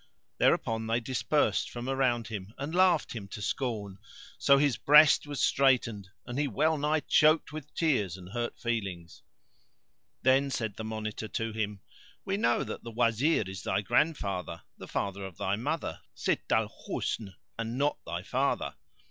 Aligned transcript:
Thereupon 0.39 0.87
they 0.87 0.99
dispersed 0.99 1.69
from 1.69 1.87
around 1.87 2.29
him 2.29 2.55
and 2.57 2.73
laughed 2.73 3.13
him 3.15 3.27
to 3.27 3.39
scorn; 3.39 3.99
so 4.39 4.57
his 4.57 4.75
breast 4.75 5.27
was 5.27 5.43
straitened 5.43 6.09
and 6.25 6.39
he 6.39 6.47
well 6.47 6.75
nigh 6.79 7.01
choked 7.01 7.51
with 7.53 7.71
tears 7.75 8.17
and 8.17 8.29
hurt 8.29 8.57
feelings. 8.59 9.21
Then 10.23 10.49
said 10.49 10.75
the 10.75 10.83
Monitor 10.83 11.27
to 11.27 11.51
him, 11.53 11.81
"We 12.25 12.35
know 12.35 12.63
that 12.63 12.83
the 12.83 12.89
Wazir 12.89 13.43
is 13.47 13.61
thy 13.61 13.81
grandfather, 13.81 14.63
the 14.75 14.87
father 14.87 15.23
of 15.23 15.37
thy 15.37 15.55
mother, 15.55 16.01
Sitt 16.15 16.51
al 16.51 16.67
Husn, 16.87 17.35
and 17.59 17.77
not 17.77 17.99
thy 18.03 18.23
father. 18.23 18.77